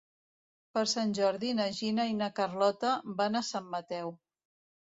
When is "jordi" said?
1.17-1.51